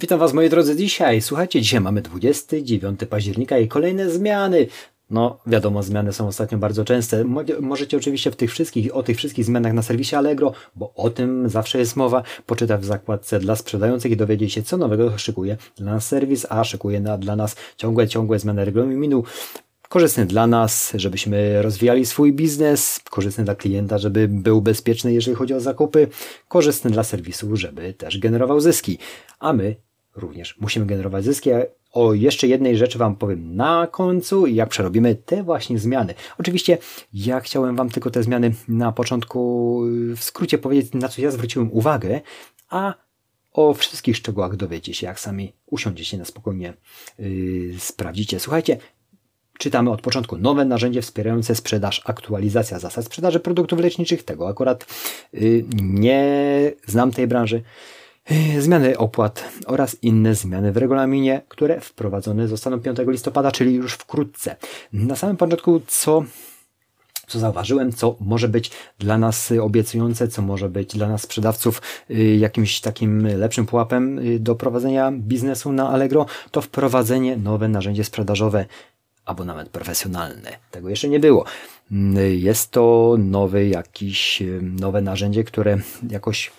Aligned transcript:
Witam 0.00 0.18
Was 0.18 0.32
moi 0.32 0.48
drodzy 0.48 0.76
dzisiaj. 0.76 1.22
Słuchajcie, 1.22 1.60
dzisiaj 1.60 1.80
mamy 1.80 2.02
29 2.02 3.00
października 3.10 3.58
i 3.58 3.68
kolejne 3.68 4.10
zmiany. 4.10 4.66
No, 5.10 5.38
wiadomo, 5.46 5.82
zmiany 5.82 6.12
są 6.12 6.26
ostatnio 6.26 6.58
bardzo 6.58 6.84
częste. 6.84 7.24
Możecie 7.60 7.96
oczywiście 7.96 8.30
w 8.30 8.36
tych 8.36 8.50
wszystkich, 8.50 8.96
o 8.96 9.02
tych 9.02 9.16
wszystkich 9.16 9.44
zmianach 9.44 9.72
na 9.72 9.82
serwisie 9.82 10.16
Allegro, 10.16 10.52
bo 10.76 10.94
o 10.94 11.10
tym 11.10 11.48
zawsze 11.48 11.78
jest 11.78 11.96
mowa, 11.96 12.22
poczytać 12.46 12.80
w 12.80 12.84
zakładce 12.84 13.40
dla 13.40 13.56
sprzedających 13.56 14.12
i 14.12 14.16
dowiedzieć 14.16 14.52
się, 14.52 14.62
co 14.62 14.76
nowego 14.76 15.18
szykuje 15.18 15.56
dla 15.76 15.92
nas 15.92 16.08
serwis, 16.08 16.46
a 16.48 16.64
szykuje 16.64 17.00
na, 17.00 17.18
dla 17.18 17.36
nas 17.36 17.56
ciągłe, 17.76 18.08
ciągłe 18.08 18.38
zmiany 18.38 18.64
regulaminu 18.64 19.24
korzystny 19.88 20.26
dla 20.26 20.46
nas, 20.46 20.92
żebyśmy 20.94 21.62
rozwijali 21.62 22.06
swój 22.06 22.32
biznes, 22.32 23.00
korzystny 23.10 23.44
dla 23.44 23.54
klienta, 23.54 23.98
żeby 23.98 24.28
był 24.28 24.62
bezpieczny, 24.62 25.12
jeżeli 25.12 25.36
chodzi 25.36 25.54
o 25.54 25.60
zakupy, 25.60 26.08
korzystny 26.48 26.90
dla 26.90 27.04
serwisu, 27.04 27.56
żeby 27.56 27.94
też 27.94 28.18
generował 28.18 28.60
zyski. 28.60 28.98
A 29.38 29.52
my 29.52 29.76
również 30.16 30.58
musimy 30.60 30.86
generować 30.86 31.24
zyski. 31.24 31.50
O 31.92 32.14
jeszcze 32.14 32.46
jednej 32.46 32.76
rzeczy 32.76 32.98
Wam 32.98 33.16
powiem 33.16 33.56
na 33.56 33.86
końcu, 33.86 34.46
jak 34.46 34.68
przerobimy 34.68 35.14
te 35.14 35.42
właśnie 35.42 35.78
zmiany. 35.78 36.14
Oczywiście 36.38 36.78
ja 37.12 37.40
chciałem 37.40 37.76
Wam 37.76 37.90
tylko 37.90 38.10
te 38.10 38.22
zmiany 38.22 38.54
na 38.68 38.92
początku 38.92 39.80
w 40.16 40.24
skrócie 40.24 40.58
powiedzieć, 40.58 40.92
na 40.94 41.08
co 41.08 41.22
ja 41.22 41.30
zwróciłem 41.30 41.72
uwagę, 41.72 42.20
a 42.68 42.94
o 43.52 43.74
wszystkich 43.74 44.16
szczegółach 44.16 44.56
dowiecie 44.56 44.94
się, 44.94 45.06
jak 45.06 45.20
sami 45.20 45.52
usiądziecie 45.66 46.18
na 46.18 46.24
spokojnie, 46.24 46.74
yy, 47.18 47.74
sprawdzicie. 47.78 48.40
Słuchajcie, 48.40 48.78
Czytamy 49.60 49.90
od 49.90 50.00
początku 50.00 50.38
nowe 50.38 50.64
narzędzie 50.64 51.02
wspierające 51.02 51.54
sprzedaż, 51.54 52.02
aktualizacja 52.04 52.78
zasad 52.78 53.04
sprzedaży 53.04 53.40
produktów 53.40 53.80
leczniczych. 53.80 54.22
Tego 54.22 54.48
akurat 54.48 54.86
yy, 55.32 55.64
nie 55.82 56.72
znam 56.86 57.10
tej 57.10 57.26
branży. 57.26 57.62
Yy, 58.30 58.62
zmiany 58.62 58.98
opłat 58.98 59.44
oraz 59.66 59.96
inne 60.02 60.34
zmiany 60.34 60.72
w 60.72 60.76
regulaminie, 60.76 61.42
które 61.48 61.80
wprowadzone 61.80 62.48
zostaną 62.48 62.80
5 62.80 62.98
listopada, 63.06 63.52
czyli 63.52 63.74
już 63.74 63.92
wkrótce. 63.92 64.56
Na 64.92 65.16
samym 65.16 65.36
początku, 65.36 65.80
co 65.86 66.24
co 67.26 67.38
zauważyłem, 67.38 67.92
co 67.92 68.16
może 68.20 68.48
być 68.48 68.70
dla 68.98 69.18
nas 69.18 69.52
obiecujące, 69.62 70.28
co 70.28 70.42
może 70.42 70.68
być 70.68 70.96
dla 70.96 71.08
nas 71.08 71.22
sprzedawców 71.22 71.82
yy, 72.08 72.36
jakimś 72.36 72.80
takim 72.80 73.26
lepszym 73.26 73.66
pułapem 73.66 74.24
yy, 74.24 74.40
do 74.40 74.54
prowadzenia 74.54 75.12
biznesu 75.12 75.72
na 75.72 75.88
Allegro, 75.88 76.26
to 76.50 76.60
wprowadzenie 76.60 77.36
nowe 77.36 77.68
narzędzie 77.68 78.04
sprzedażowe 78.04 78.66
abonament 79.24 79.68
profesjonalny. 79.68 80.50
Tego 80.70 80.88
jeszcze 80.88 81.08
nie 81.08 81.20
było. 81.20 81.44
Jest 82.30 82.70
to 82.70 83.16
nowy 83.18 83.68
jakiś, 83.68 84.42
nowe 84.62 85.02
narzędzie, 85.02 85.44
które 85.44 85.78
jakoś 86.10 86.50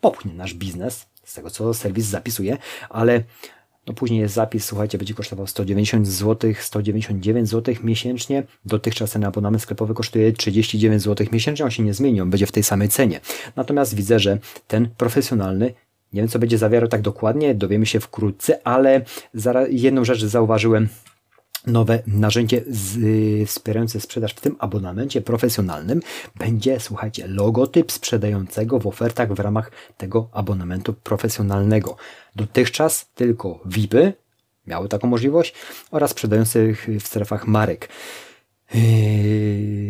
popchnie 0.00 0.34
nasz 0.34 0.54
biznes, 0.54 1.06
z 1.24 1.34
tego 1.34 1.50
co 1.50 1.74
serwis 1.74 2.06
zapisuje, 2.06 2.56
ale 2.88 3.22
no 3.86 3.94
później 3.94 4.20
jest 4.20 4.34
zapis, 4.34 4.64
słuchajcie, 4.64 4.98
będzie 4.98 5.14
kosztował 5.14 5.46
190 5.46 6.06
zł, 6.06 6.52
199 6.60 7.48
zł 7.48 7.74
miesięcznie. 7.82 8.42
Dotychczas 8.64 9.10
ten 9.10 9.24
abonament 9.24 9.62
sklepowy 9.62 9.94
kosztuje 9.94 10.32
39 10.32 11.02
zł 11.02 11.26
miesięcznie, 11.32 11.64
on 11.64 11.70
się 11.70 11.82
nie 11.82 11.94
zmieni, 11.94 12.20
on 12.20 12.30
będzie 12.30 12.46
w 12.46 12.52
tej 12.52 12.62
samej 12.62 12.88
cenie. 12.88 13.20
Natomiast 13.56 13.94
widzę, 13.94 14.20
że 14.20 14.38
ten 14.66 14.88
profesjonalny 14.96 15.74
nie 16.12 16.20
wiem, 16.20 16.28
co 16.28 16.38
będzie 16.38 16.58
zawierał 16.58 16.88
tak 16.88 17.02
dokładnie, 17.02 17.54
dowiemy 17.54 17.86
się 17.86 18.00
wkrótce, 18.00 18.66
ale 18.66 19.04
jedną 19.70 20.04
rzecz 20.04 20.24
zauważyłem 20.24 20.88
nowe 21.66 22.02
narzędzie 22.06 22.64
z, 22.70 22.96
y, 22.96 23.46
wspierające 23.46 24.00
sprzedaż 24.00 24.32
w 24.32 24.40
tym 24.40 24.56
abonamencie 24.58 25.20
profesjonalnym 25.20 26.00
będzie, 26.36 26.80
słuchajcie, 26.80 27.26
logotyp 27.26 27.92
sprzedającego 27.92 28.80
w 28.80 28.86
ofertach 28.86 29.34
w 29.34 29.40
ramach 29.40 29.70
tego 29.96 30.28
abonamentu 30.32 30.92
profesjonalnego. 30.92 31.96
Dotychczas 32.36 33.06
tylko 33.14 33.60
VIPy 33.66 34.12
miały 34.66 34.88
taką 34.88 35.08
możliwość 35.08 35.54
oraz 35.90 36.10
sprzedających 36.10 36.88
w 37.00 37.06
strefach 37.06 37.46
marek. 37.46 37.88
Yy, 38.74 38.80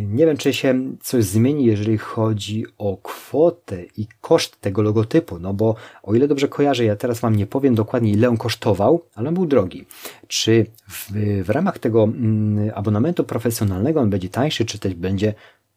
nie 0.06 0.26
wiem, 0.26 0.36
czy 0.36 0.52
się 0.52 0.96
coś 1.02 1.24
zmieni, 1.24 1.64
jeżeli 1.64 1.98
chodzi 1.98 2.64
o 2.78 2.96
kwotę 2.96 3.84
i 3.96 4.06
koszt 4.20 4.60
tego 4.60 4.82
logotypu, 4.82 5.38
no 5.38 5.54
bo 5.54 5.74
o 6.02 6.14
ile 6.14 6.28
dobrze 6.28 6.48
kojarzę, 6.48 6.84
ja 6.84 6.96
teraz 6.96 7.20
Wam 7.20 7.36
nie 7.36 7.46
powiem 7.46 7.74
dokładnie, 7.74 8.10
ile 8.10 8.28
on 8.28 8.36
kosztował, 8.36 9.04
ale 9.14 9.28
on 9.28 9.34
był 9.34 9.46
drogi. 9.46 9.86
Czy 10.28 10.66
w, 10.88 11.10
w 11.44 11.50
ramach 11.50 11.78
tego 11.78 12.04
mm, 12.04 12.70
abonamentu 12.74 13.24
profesjonalnego 13.24 14.00
on 14.00 14.10
będzie 14.10 14.28
tańszy, 14.28 14.64
czy 14.64 14.78
też 14.78 14.94
będzie 14.94 15.34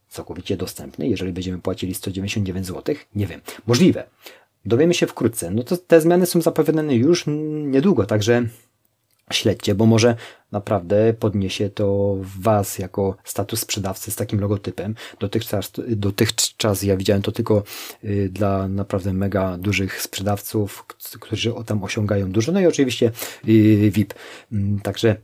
całkowicie 0.09 0.57
dostępny, 0.57 1.07
jeżeli 1.07 1.33
będziemy 1.33 1.59
płacili 1.59 1.93
199 1.93 2.65
zł? 2.65 2.95
Nie 3.15 3.27
wiem. 3.27 3.41
Możliwe. 3.67 4.03
Dowiemy 4.65 4.93
się 4.93 5.07
wkrótce. 5.07 5.51
No 5.51 5.63
to 5.63 5.77
te 5.77 6.01
zmiany 6.01 6.25
są 6.25 6.41
zapowiadane 6.41 6.95
już 6.95 7.25
niedługo, 7.63 8.05
także 8.05 8.45
śledźcie, 9.31 9.75
bo 9.75 9.85
może 9.85 10.15
naprawdę 10.51 11.13
podniesie 11.13 11.69
to 11.69 12.17
Was 12.39 12.79
jako 12.79 13.15
status 13.23 13.59
sprzedawcy 13.59 14.11
z 14.11 14.15
takim 14.15 14.39
logotypem. 14.39 14.95
Dotychczas, 15.19 15.71
dotychczas 15.87 16.83
ja 16.83 16.97
widziałem 16.97 17.21
to 17.21 17.31
tylko 17.31 17.63
y, 18.03 18.29
dla 18.33 18.67
naprawdę 18.67 19.13
mega 19.13 19.57
dużych 19.57 20.01
sprzedawców, 20.01 20.85
którzy 21.19 21.53
tam 21.65 21.83
osiągają 21.83 22.31
dużo. 22.31 22.51
No 22.51 22.59
i 22.59 22.65
oczywiście 22.65 23.11
y, 23.47 23.91
VIP. 23.91 24.13
Mm, 24.51 24.79
także 24.79 25.15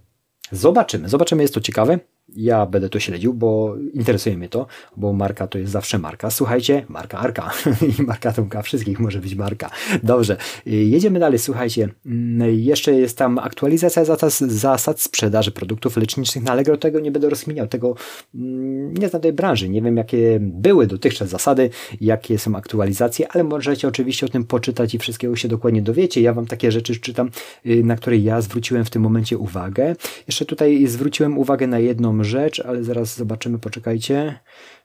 zobaczymy. 0.51 1.09
Zobaczymy, 1.09 1.41
jest 1.41 1.53
to 1.53 1.61
ciekawe 1.61 1.99
ja 2.29 2.65
będę 2.65 2.89
to 2.89 2.99
śledził, 2.99 3.33
bo 3.33 3.75
interesuje 3.93 4.37
mnie 4.37 4.49
to, 4.49 4.67
bo 4.97 5.13
marka 5.13 5.47
to 5.47 5.57
jest 5.57 5.71
zawsze 5.71 5.99
marka. 5.99 6.29
Słuchajcie, 6.29 6.85
marka 6.89 7.19
Arka 7.19 7.51
i 7.99 8.01
marka 8.01 8.33
Tomka, 8.33 8.61
wszystkich 8.61 8.99
może 8.99 9.19
być 9.19 9.35
marka. 9.35 9.69
Dobrze, 10.03 10.37
jedziemy 10.65 11.19
dalej. 11.19 11.39
Słuchajcie, 11.39 11.89
mm, 12.05 12.59
jeszcze 12.59 12.93
jest 12.93 13.17
tam 13.17 13.39
aktualizacja 13.39 14.05
zasad, 14.05 14.33
zasad 14.33 15.01
sprzedaży 15.01 15.51
produktów 15.51 15.97
leczniczych 15.97 16.43
na 16.43 16.51
Allegro. 16.51 16.77
Tego 16.77 16.99
nie 16.99 17.11
będę 17.11 17.29
rozkminiał, 17.29 17.67
tego 17.67 17.95
mm, 18.35 18.93
nie 18.93 19.09
znam 19.09 19.21
tej 19.21 19.33
branży. 19.33 19.69
Nie 19.69 19.81
wiem, 19.81 19.97
jakie 19.97 20.37
były 20.41 20.87
dotychczas 20.87 21.29
zasady, 21.29 21.69
jakie 22.01 22.37
są 22.37 22.55
aktualizacje, 22.55 23.31
ale 23.31 23.43
możecie 23.43 23.87
oczywiście 23.87 24.25
o 24.25 24.29
tym 24.29 24.43
poczytać 24.43 24.95
i 24.95 24.99
wszystkiego 24.99 25.35
się 25.35 25.47
dokładnie 25.47 25.81
dowiecie. 25.81 26.21
Ja 26.21 26.33
Wam 26.33 26.45
takie 26.45 26.71
rzeczy 26.71 26.99
czytam, 26.99 27.29
y, 27.65 27.83
na 27.83 27.95
które 27.95 28.17
ja 28.17 28.41
zwróciłem 28.41 28.85
w 28.85 28.89
tym 28.89 29.01
momencie 29.01 29.37
uwagę. 29.37 29.95
Jeszcze 30.27 30.45
tutaj 30.45 30.87
zwróciłem 30.87 31.37
uwagę 31.37 31.67
na 31.67 31.79
jedną 31.79 32.12
rzecz, 32.21 32.59
ale 32.59 32.83
zaraz 32.83 33.17
zobaczymy, 33.17 33.59
poczekajcie. 33.59 34.39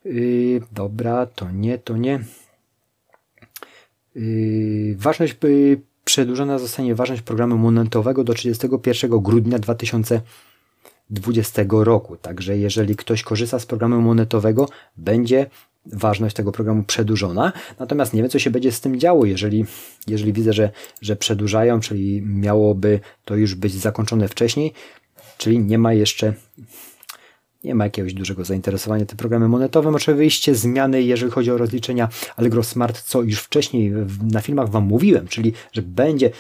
Yy, 0.05 0.61
dobra, 0.73 1.27
to 1.27 1.51
nie, 1.51 1.79
to 1.79 1.97
nie. 1.97 2.21
Yy, 4.15 4.97
ważność 4.97 5.37
yy, 5.43 5.81
przedłużona 6.05 6.59
zostanie 6.59 6.95
ważność 6.95 7.23
programu 7.23 7.59
momentowego 7.59 8.25
do 8.25 8.35
31 8.35 9.11
grudnia 9.11 9.59
2020 9.59 11.65
roku. 11.71 12.17
Także 12.17 12.59
jeżeli 12.59 12.97
ktoś 12.97 13.23
korzysta 13.23 13.59
z 13.59 13.67
programu 13.67 14.01
monetowego, 14.01 14.69
będzie 14.97 15.47
ważność 15.87 16.37
tego 16.37 16.53
programu 16.53 16.83
przedłużona. 16.83 17.53
Natomiast 17.79 18.15
nie 18.15 18.23
wiem, 18.23 18.31
co 18.31 18.39
się 18.39 18.51
będzie 18.51 18.73
z 18.73 18.81
tym 18.81 19.01
działo, 19.01 19.25
jeżeli, 19.25 19.65
jeżeli 20.07 20.33
widzę, 20.33 20.53
że, 20.53 20.71
że 21.03 21.17
przedłużają, 21.17 21.81
czyli 21.81 22.23
miałoby 22.23 23.01
to 23.25 23.37
już 23.37 23.55
być 23.55 23.73
zakończone 23.73 24.29
wcześniej, 24.29 24.73
czyli 25.39 25.59
nie 25.59 25.79
ma 25.79 25.93
jeszcze 25.93 26.35
nie 27.69 27.75
ma 27.75 27.85
jakiegoś 27.85 28.15
dużego 28.15 28.45
zainteresowania 28.45 29.07
tym 29.07 29.17
programem 29.17 29.51
monetowym. 29.51 29.95
Oczywiście 29.95 30.55
zmiany, 30.55 31.03
jeżeli 31.03 31.33
chodzi 31.33 31.51
o 31.51 31.59
rozliczenia 31.59 32.09
Allegro 32.37 32.63
Smart, 32.63 33.03
co 33.03 33.23
już 33.23 33.41
wcześniej 33.41 33.93
na 34.33 34.41
filmach 34.41 34.69
Wam 34.69 34.85
mówiłem, 34.85 35.29
czyli 35.29 35.53
że 35.73 35.83
będzie 35.83 36.31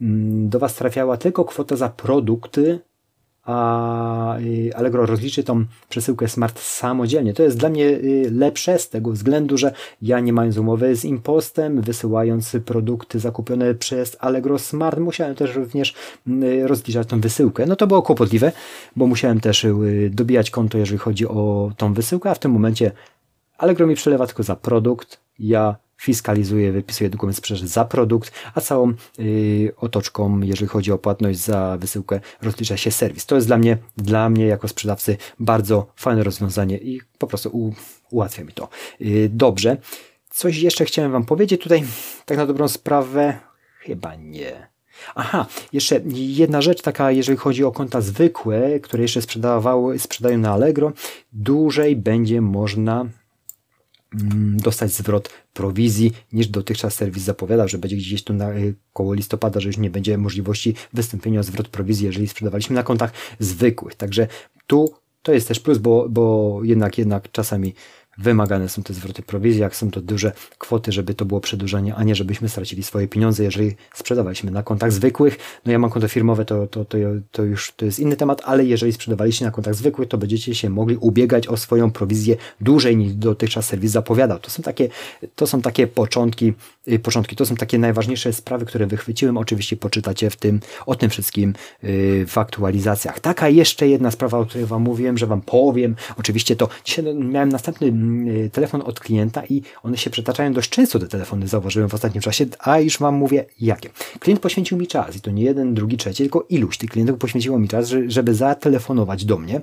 mm, 0.00 0.48
do 0.48 0.58
Was 0.58 0.74
trafiała 0.74 1.16
tylko 1.16 1.44
kwota 1.44 1.76
za 1.76 1.88
produkty, 1.88 2.80
a 3.44 4.38
y, 4.38 4.70
Allegro 4.76 5.06
rozliczy 5.06 5.44
tą 5.44 5.64
przesyłkę 5.88 6.28
Smart 6.28 6.60
samodzielnie. 6.60 7.34
To 7.34 7.42
jest 7.42 7.58
dla 7.58 7.68
mnie 7.68 7.84
y, 7.84 8.30
lepsze 8.32 8.78
z 8.78 8.88
tego 8.88 9.10
względu, 9.10 9.58
że 9.58 9.72
ja 10.02 10.20
nie 10.20 10.32
mając 10.32 10.56
umowy 10.56 10.96
z 10.96 11.04
Impostem, 11.04 11.80
wysyłając 11.80 12.56
produkty 12.64 13.18
zakupione 13.18 13.74
przez 13.74 14.16
Allegro 14.20 14.58
Smart, 14.58 14.98
musiałem 14.98 15.34
też 15.34 15.54
również 15.54 15.94
y, 16.28 16.68
rozliczać 16.68 17.08
tą 17.08 17.20
wysyłkę. 17.20 17.66
No 17.66 17.76
to 17.76 17.86
było 17.86 18.02
kłopotliwe, 18.02 18.52
bo 18.96 19.06
musiałem 19.06 19.40
też 19.40 19.66
dobijać 20.10 20.50
konto, 20.50 20.78
jeżeli 20.78 20.98
chodzi 20.98 21.28
o 21.28 21.72
tą 21.76 21.94
wysyłkę, 21.94 22.30
a 22.30 22.34
w 22.34 22.38
tym 22.38 22.50
momencie 22.50 22.92
Allegro 23.58 23.86
mi 23.86 23.94
przelewa 23.94 24.26
tylko 24.26 24.42
za 24.42 24.56
produkt, 24.56 25.20
ja 25.38 25.76
fiskalizuje, 26.04 26.72
wypisuje 26.72 27.10
dokument 27.10 27.36
sprzedaży 27.36 27.68
za 27.68 27.84
produkt, 27.84 28.32
a 28.54 28.60
całą 28.60 28.92
y, 29.18 29.72
otoczką, 29.76 30.40
jeżeli 30.40 30.66
chodzi 30.66 30.92
o 30.92 30.98
płatność 30.98 31.38
za 31.38 31.76
wysyłkę, 31.80 32.20
rozlicza 32.42 32.76
się 32.76 32.90
serwis. 32.90 33.26
To 33.26 33.34
jest 33.34 33.46
dla 33.46 33.58
mnie, 33.58 33.78
dla 33.96 34.30
mnie 34.30 34.46
jako 34.46 34.68
sprzedawcy 34.68 35.16
bardzo 35.40 35.86
fajne 35.96 36.24
rozwiązanie 36.24 36.78
i 36.78 37.00
po 37.18 37.26
prostu 37.26 37.48
u, 37.52 37.72
ułatwia 38.10 38.44
mi 38.44 38.52
to. 38.52 38.68
Y, 39.00 39.30
dobrze. 39.32 39.76
Coś 40.30 40.56
jeszcze 40.56 40.84
chciałem 40.84 41.12
Wam 41.12 41.24
powiedzieć 41.24 41.62
tutaj, 41.62 41.84
tak 42.24 42.38
na 42.38 42.46
dobrą 42.46 42.68
sprawę, 42.68 43.38
chyba 43.78 44.14
nie. 44.14 44.68
Aha, 45.14 45.46
jeszcze 45.72 46.00
jedna 46.14 46.62
rzecz 46.62 46.82
taka, 46.82 47.10
jeżeli 47.10 47.38
chodzi 47.38 47.64
o 47.64 47.72
konta 47.72 48.00
zwykłe, 48.00 48.80
które 48.80 49.02
jeszcze 49.02 49.22
sprzedawały, 49.22 49.98
sprzedają 49.98 50.38
na 50.38 50.52
Allegro, 50.52 50.92
dłużej 51.32 51.96
będzie 51.96 52.40
można 52.40 53.06
dostać 54.56 54.92
zwrot 54.92 55.30
prowizji, 55.52 56.12
niż 56.32 56.48
dotychczas 56.48 56.94
serwis 56.94 57.22
zapowiadał, 57.22 57.68
że 57.68 57.78
będzie 57.78 57.96
gdzieś 57.96 58.24
tu 58.24 58.32
na 58.32 58.52
y, 58.52 58.74
koło 58.92 59.14
listopada, 59.14 59.60
że 59.60 59.68
już 59.68 59.78
nie 59.78 59.90
będzie 59.90 60.18
możliwości 60.18 60.74
wystąpienia 60.92 61.40
o 61.40 61.42
zwrot 61.42 61.68
prowizji, 61.68 62.06
jeżeli 62.06 62.28
sprzedawaliśmy 62.28 62.74
na 62.74 62.82
kontach 62.82 63.12
zwykłych. 63.38 63.94
Także 63.94 64.26
tu 64.66 64.94
to 65.22 65.32
jest 65.32 65.48
też 65.48 65.60
plus, 65.60 65.78
bo, 65.78 66.08
bo 66.08 66.58
jednak, 66.62 66.98
jednak 66.98 67.30
czasami 67.32 67.74
wymagane 68.18 68.68
są 68.68 68.82
te 68.82 68.94
zwroty 68.94 69.22
prowizji, 69.22 69.60
jak 69.60 69.76
są 69.76 69.90
to 69.90 70.00
duże 70.00 70.32
kwoty, 70.58 70.92
żeby 70.92 71.14
to 71.14 71.24
było 71.24 71.40
przedłużenie, 71.40 71.94
a 71.94 72.04
nie 72.04 72.14
żebyśmy 72.14 72.48
stracili 72.48 72.82
swoje 72.82 73.08
pieniądze, 73.08 73.44
jeżeli 73.44 73.76
sprzedawaliśmy 73.94 74.50
na 74.50 74.62
kontach 74.62 74.92
zwykłych. 74.92 75.38
No 75.66 75.72
ja 75.72 75.78
mam 75.78 75.90
konto 75.90 76.08
firmowe, 76.08 76.44
to, 76.44 76.66
to, 76.66 76.84
to, 76.84 76.98
to 77.30 77.42
już 77.42 77.72
to 77.76 77.84
jest 77.84 77.98
inny 77.98 78.16
temat, 78.16 78.42
ale 78.44 78.64
jeżeli 78.64 78.92
sprzedawaliście 78.92 79.44
na 79.44 79.50
kontach 79.50 79.74
zwykłych, 79.74 80.08
to 80.08 80.18
będziecie 80.18 80.54
się 80.54 80.70
mogli 80.70 80.96
ubiegać 80.96 81.48
o 81.48 81.56
swoją 81.56 81.90
prowizję 81.90 82.36
dłużej 82.60 82.96
niż 82.96 83.12
dotychczas 83.12 83.66
serwis 83.66 83.90
zapowiadał. 83.90 84.38
To 84.38 84.50
są 84.50 84.62
takie, 84.62 84.88
to 85.34 85.46
są 85.46 85.62
takie 85.62 85.86
początki, 85.86 86.52
y, 86.88 86.98
początki, 86.98 87.36
to 87.36 87.46
są 87.46 87.56
takie 87.56 87.78
najważniejsze 87.78 88.32
sprawy, 88.32 88.66
które 88.66 88.86
wychwyciłem. 88.86 89.36
Oczywiście 89.36 89.76
poczytacie 89.76 90.30
w 90.30 90.36
tym, 90.36 90.60
o 90.86 90.94
tym 90.94 91.10
wszystkim 91.10 91.54
y, 91.84 92.24
w 92.28 92.38
aktualizacjach. 92.38 93.20
Taka 93.20 93.48
jeszcze 93.48 93.88
jedna 93.88 94.10
sprawa, 94.10 94.38
o 94.38 94.46
której 94.46 94.66
Wam 94.66 94.82
mówiłem, 94.82 95.18
że 95.18 95.26
Wam 95.26 95.40
powiem. 95.40 95.96
Oczywiście 96.16 96.56
to 96.56 96.68
dzisiaj 96.84 97.14
miałem 97.14 97.48
następny 97.48 97.92
telefon 98.52 98.82
od 98.82 99.00
klienta 99.00 99.42
i 99.48 99.62
one 99.82 99.96
się 99.96 100.10
przetaczają 100.10 100.52
dość 100.52 100.70
często 100.70 100.98
te 100.98 101.08
telefony, 101.08 101.48
zauważyłem 101.48 101.88
w 101.88 101.94
ostatnim 101.94 102.22
czasie, 102.22 102.46
a 102.58 102.80
już 102.80 102.98
Wam 102.98 103.14
mówię 103.14 103.44
jakie. 103.60 103.90
Klient 104.20 104.40
poświęcił 104.40 104.78
mi 104.78 104.86
czas 104.86 105.16
i 105.16 105.20
to 105.20 105.30
nie 105.30 105.42
jeden, 105.42 105.74
drugi, 105.74 105.96
trzeci, 105.96 106.22
tylko 106.22 106.46
iluś 106.48 106.78
tych 106.78 106.90
klientów 106.90 107.18
poświęciło 107.18 107.58
mi 107.58 107.68
czas, 107.68 107.94
żeby 108.06 108.34
zatelefonować 108.34 109.24
do 109.24 109.38
mnie 109.38 109.60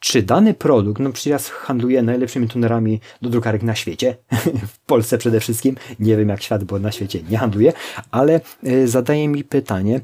czy 0.00 0.22
dany 0.22 0.54
produkt, 0.54 1.02
no 1.02 1.12
przecież 1.12 1.52
ja 1.88 2.02
najlepszymi 2.02 2.48
tunerami 2.48 3.00
do 3.22 3.30
drukarek 3.30 3.62
na 3.62 3.74
świecie, 3.74 4.16
w 4.74 4.78
Polsce 4.78 5.18
przede 5.18 5.40
wszystkim, 5.40 5.76
nie 5.98 6.16
wiem 6.16 6.28
jak 6.28 6.42
świat, 6.42 6.64
bo 6.64 6.78
na 6.78 6.92
świecie 6.92 7.22
nie 7.30 7.38
handluję, 7.38 7.72
ale 8.10 8.40
y, 8.66 8.88
zadaje 8.88 9.28
mi 9.28 9.44
pytanie, 9.44 10.00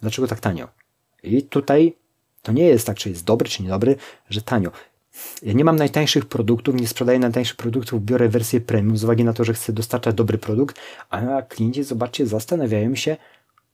dlaczego 0.00 0.28
tak 0.28 0.40
tanio? 0.40 0.68
I 1.22 1.42
tutaj 1.42 1.94
to 2.42 2.52
nie 2.52 2.64
jest 2.64 2.86
tak, 2.86 2.96
czy 2.96 3.10
jest 3.10 3.24
dobry, 3.24 3.48
czy 3.48 3.62
niedobry, 3.62 3.96
że 4.30 4.42
tanio. 4.42 4.70
Ja 5.42 5.52
nie 5.52 5.64
mam 5.64 5.76
najtańszych 5.76 6.26
produktów, 6.26 6.74
nie 6.74 6.88
sprzedaję 6.88 7.18
najtańszych 7.18 7.56
produktów, 7.56 8.04
biorę 8.04 8.28
wersję 8.28 8.60
premium 8.60 8.96
z 8.96 9.04
uwagi 9.04 9.24
na 9.24 9.32
to, 9.32 9.44
że 9.44 9.54
chcę 9.54 9.72
dostarczać 9.72 10.14
dobry 10.14 10.38
produkt, 10.38 10.76
a 11.10 11.42
klienci, 11.42 11.82
zobaczcie, 11.82 12.26
zastanawiają 12.26 12.94
się, 12.94 13.16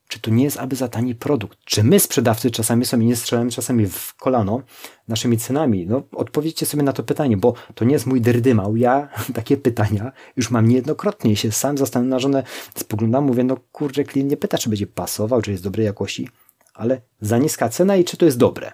czy 0.09 0.21
to 0.21 0.31
nie 0.31 0.45
jest 0.45 0.57
aby 0.57 0.77
za 0.77 0.89
tani 0.89 1.15
produkt. 1.15 1.59
Czy 1.65 1.85
my 1.85 2.01
sprzedawcy 2.01 2.51
czasami 2.51 2.85
sobie 2.85 3.07
nie 3.07 3.17
strzelamy 3.17 3.51
czasami 3.51 3.87
w 3.87 4.15
kolano 4.15 4.63
naszymi 5.09 5.39
cenami? 5.39 5.87
No 5.87 6.03
odpowiedzcie 6.13 6.67
sobie 6.67 6.83
na 6.83 6.93
to 6.93 7.03
pytanie, 7.03 7.37
bo 7.37 7.55
to 7.75 7.85
nie 7.85 7.93
jest 7.93 8.07
mój 8.07 8.21
derdymał. 8.21 8.77
Ja 8.77 9.09
takie 9.35 9.57
pytania 9.57 10.13
już 10.37 10.51
mam 10.51 10.69
niejednokrotnie 10.69 11.37
się 11.37 11.53
sam 11.53 11.79
zastanawiam 11.79 12.11
na 12.11 12.19
żonę, 12.19 12.43
spoglądam, 12.75 13.25
mówię, 13.25 13.45
no 13.45 13.57
kurczę, 13.73 14.05
klient 14.05 14.31
nie 14.31 14.37
pyta, 14.37 14.59
czy 14.59 14.69
będzie 14.69 14.87
pasował, 14.87 15.43
czy 15.43 15.51
jest 15.51 15.63
dobrej 15.63 15.87
jakości, 15.87 16.29
ale 16.75 17.01
za 17.21 17.39
niska 17.39 17.69
cena 17.69 17.97
i 17.97 18.05
czy 18.05 18.17
to 18.17 18.25
jest 18.25 18.39
dobre. 18.39 18.73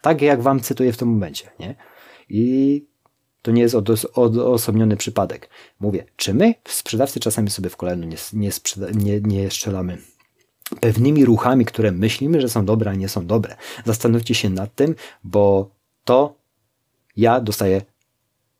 Tak 0.00 0.22
jak 0.22 0.42
wam 0.42 0.60
cytuję 0.60 0.92
w 0.92 0.96
tym 0.96 1.08
momencie, 1.08 1.50
nie? 1.58 1.74
I 2.28 2.84
to 3.42 3.50
nie 3.50 3.62
jest 3.62 3.74
odosobniony 4.14 4.96
przypadek. 4.96 5.50
Mówię, 5.80 6.04
czy 6.16 6.34
my, 6.34 6.54
sprzedawcy, 6.68 7.20
czasami 7.20 7.50
sobie 7.50 7.70
w 7.70 7.76
kolano 7.76 8.06
nie, 8.06 8.16
nie, 8.32 8.50
nie, 8.94 9.20
nie 9.20 9.50
strzelamy 9.50 9.98
pewnymi 10.80 11.24
ruchami, 11.24 11.64
które 11.64 11.92
myślimy, 11.92 12.40
że 12.40 12.48
są 12.48 12.64
dobre, 12.64 12.90
a 12.90 12.94
nie 12.94 13.08
są 13.08 13.26
dobre. 13.26 13.56
Zastanówcie 13.84 14.34
się 14.34 14.50
nad 14.50 14.74
tym, 14.74 14.94
bo 15.24 15.70
to 16.04 16.34
ja 17.16 17.40
dostaję 17.40 17.82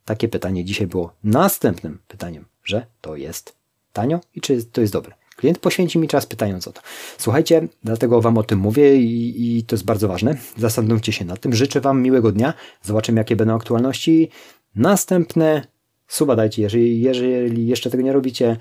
takie 0.04 0.28
pytanie. 0.28 0.64
Dzisiaj 0.64 0.86
było 0.86 1.12
następnym 1.24 1.98
pytaniem, 2.08 2.44
że 2.64 2.86
to 3.00 3.16
jest 3.16 3.56
tanio 3.92 4.20
i 4.34 4.40
czy 4.40 4.64
to 4.64 4.80
jest 4.80 4.92
dobre. 4.92 5.14
Klient 5.36 5.58
poświęci 5.58 5.98
mi 5.98 6.08
czas 6.08 6.26
pytając 6.26 6.68
o 6.68 6.72
to. 6.72 6.80
Słuchajcie, 7.18 7.68
dlatego 7.84 8.20
Wam 8.20 8.38
o 8.38 8.42
tym 8.42 8.58
mówię 8.58 8.96
i, 8.96 9.58
i 9.58 9.64
to 9.64 9.76
jest 9.76 9.84
bardzo 9.84 10.08
ważne. 10.08 10.36
Zastanówcie 10.56 11.12
się 11.12 11.24
nad 11.24 11.40
tym. 11.40 11.54
Życzę 11.54 11.80
Wam 11.80 12.02
miłego 12.02 12.32
dnia. 12.32 12.54
Zobaczymy, 12.82 13.20
jakie 13.20 13.36
będą 13.36 13.56
aktualności. 13.56 14.30
Następne 14.74 15.66
suba 16.08 16.36
dajcie. 16.36 16.62
Jeżeli, 16.62 17.00
jeżeli 17.00 17.66
jeszcze 17.66 17.90
tego 17.90 18.02
nie 18.02 18.12
robicie, 18.12 18.56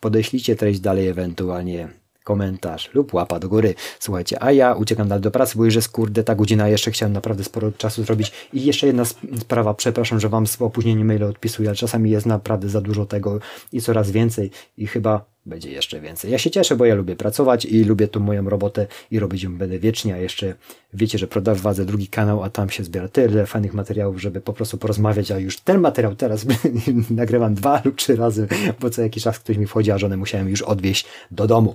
podeślijcie 0.00 0.56
treść 0.56 0.80
dalej, 0.80 1.08
ewentualnie 1.08 1.88
komentarz 2.24 2.94
lub 2.94 3.14
łapa 3.14 3.38
do 3.38 3.48
góry. 3.48 3.74
Słuchajcie, 3.98 4.42
a 4.42 4.52
ja 4.52 4.74
uciekam 4.74 5.08
dalej 5.08 5.22
do 5.22 5.30
pracy, 5.30 5.58
bo 5.58 5.64
już 5.64 5.74
jest 5.74 5.88
kurde 5.88 6.24
ta 6.24 6.34
godzina, 6.34 6.68
jeszcze 6.68 6.90
chciałem 6.90 7.12
naprawdę 7.12 7.44
sporo 7.44 7.72
czasu 7.72 8.04
zrobić. 8.04 8.32
I 8.52 8.64
jeszcze 8.64 8.86
jedna 8.86 9.04
sprawa, 9.40 9.74
przepraszam, 9.74 10.20
że 10.20 10.28
Wam 10.28 10.46
z 10.46 10.62
opóźnieniem 10.62 11.06
maila 11.06 11.26
odpisuję, 11.26 11.68
ale 11.68 11.76
czasami 11.76 12.10
jest 12.10 12.26
naprawdę 12.26 12.68
za 12.68 12.80
dużo 12.80 13.06
tego 13.06 13.38
i 13.72 13.80
coraz 13.80 14.10
więcej 14.10 14.50
i 14.78 14.86
chyba 14.86 15.33
będzie 15.46 15.70
jeszcze 15.70 16.00
więcej. 16.00 16.30
Ja 16.30 16.38
się 16.38 16.50
cieszę, 16.50 16.76
bo 16.76 16.84
ja 16.84 16.94
lubię 16.94 17.16
pracować 17.16 17.64
i 17.64 17.84
lubię 17.84 18.08
tu 18.08 18.20
moją 18.20 18.48
robotę 18.48 18.86
i 19.10 19.18
robić 19.18 19.42
ją 19.42 19.56
będę 19.56 19.78
wiecznie, 19.78 20.14
a 20.14 20.18
jeszcze 20.18 20.54
wiecie, 20.94 21.18
że 21.18 21.26
prowadzę 21.26 21.84
drugi 21.84 22.08
kanał, 22.08 22.42
a 22.42 22.50
tam 22.50 22.70
się 22.70 22.84
zbiera 22.84 23.08
tyle 23.08 23.46
fajnych 23.46 23.74
materiałów, 23.74 24.22
żeby 24.22 24.40
po 24.40 24.52
prostu 24.52 24.78
porozmawiać, 24.78 25.30
a 25.30 25.38
już 25.38 25.60
ten 25.60 25.80
materiał 25.80 26.14
teraz 26.14 26.46
nagrywam 27.10 27.54
dwa 27.54 27.82
lub 27.84 27.96
trzy 27.96 28.16
razy, 28.16 28.48
bo 28.80 28.90
co 28.90 29.02
jakiś 29.02 29.22
czas 29.22 29.38
ktoś 29.38 29.56
mi 29.56 29.66
wchodzi, 29.66 29.90
a 29.90 29.98
żonę 29.98 30.16
musiałem 30.16 30.48
już 30.48 30.62
odwieźć 30.62 31.06
do 31.30 31.46
domu. 31.46 31.74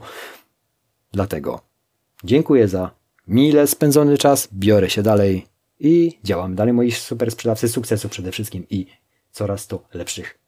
Dlatego 1.12 1.62
dziękuję 2.24 2.68
za 2.68 2.92
mile 3.28 3.68
spędzony 3.68 4.18
czas, 4.18 4.50
biorę 4.54 4.90
się 4.90 5.04
dalej 5.04 5.46
i 5.80 6.20
działam 6.24 6.56
dalej. 6.56 6.74
Moi 6.74 6.92
super 6.92 7.32
sprzedawcy 7.32 7.70
sukcesu 7.70 8.10
przede 8.10 8.32
wszystkim 8.32 8.66
i 8.70 8.86
coraz 9.32 9.68
to 9.68 9.84
lepszych 9.94 10.40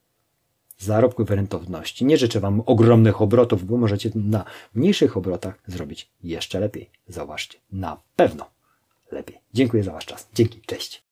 zarobków 0.83 1.31
i 1.31 1.35
rentowności. 1.35 2.05
Nie 2.05 2.17
życzę 2.17 2.39
Wam 2.39 2.61
ogromnych 2.65 3.21
obrotów, 3.21 3.65
bo 3.65 3.77
możecie 3.77 4.11
na 4.15 4.45
mniejszych 4.73 5.17
obrotach 5.17 5.59
zrobić 5.67 6.09
jeszcze 6.23 6.59
lepiej. 6.59 6.89
Zauważcie, 7.07 7.59
na 7.71 7.97
pewno 8.15 8.45
lepiej. 9.11 9.37
Dziękuję 9.53 9.83
za 9.83 9.91
Wasz 9.91 10.05
czas. 10.05 10.29
Dzięki, 10.33 10.61
cześć. 10.61 11.10